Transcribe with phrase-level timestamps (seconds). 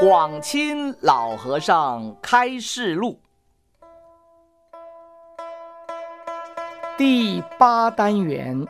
[0.00, 3.20] 广钦老和尚开示录
[6.96, 8.66] 第八单元，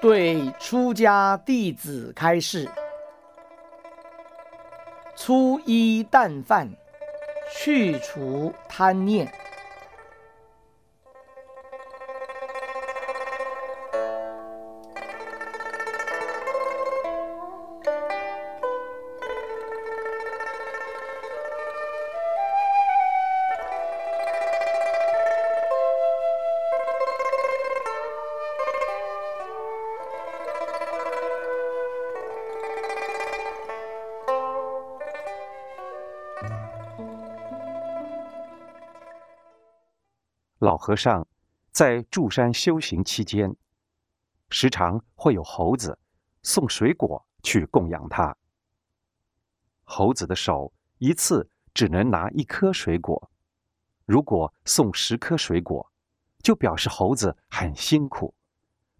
[0.00, 2.70] 对出家弟子开示：
[5.16, 6.70] 粗衣淡饭，
[7.52, 9.41] 去除贪念。
[40.62, 41.26] 老和尚
[41.72, 43.52] 在住山修行期间，
[44.48, 45.98] 时常会有猴子
[46.44, 48.36] 送水果去供养他。
[49.82, 53.28] 猴子的手一次只能拿一颗水果，
[54.06, 55.92] 如果送十颗水果，
[56.44, 58.32] 就表示猴子很辛苦，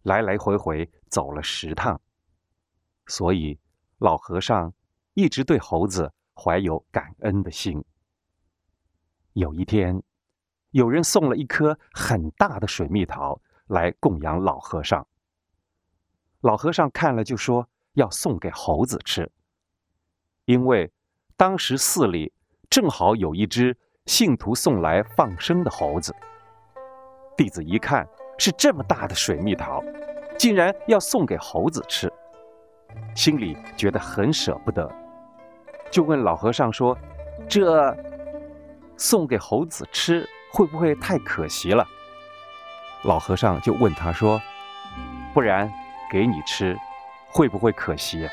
[0.03, 2.01] 来来回回走了十趟。
[3.07, 3.57] 所以
[3.99, 4.75] 老和尚
[5.15, 7.85] 一直对猴子怀有感恩的心。
[9.35, 10.03] 有一天。
[10.73, 15.07] 有人送了一颗很大的水蜜桃来供养老和尚。
[16.41, 19.31] 老和尚看了就说要送给猴子吃，
[20.47, 20.91] 因为
[21.37, 22.33] 当时寺里
[22.69, 26.15] 正好有一只信徒送来放生的猴子。
[27.37, 28.07] 弟子一看
[28.39, 29.83] 是这么大的水蜜桃，
[30.39, 32.11] 竟然要送给猴子吃，
[33.15, 34.91] 心里觉得很舍不得，
[35.91, 36.97] 就问老和尚说
[37.49, 37.95] ：“这
[38.97, 41.87] 送给猴子吃？”会不会太可惜了？
[43.03, 44.41] 老和尚就问他说
[45.35, 45.73] ：“不然
[46.11, 46.79] 给你吃，
[47.27, 48.29] 会不会可惜？”